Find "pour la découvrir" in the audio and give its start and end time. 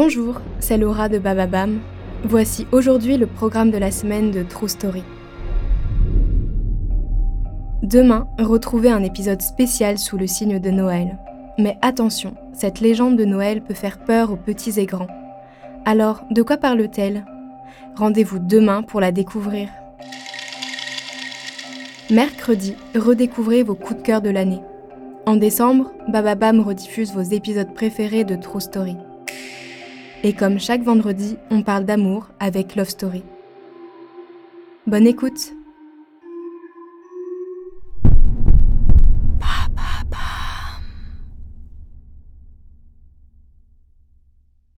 18.84-19.68